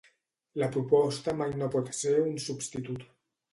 [0.61, 3.09] La proposta mai no pot ser un substitut.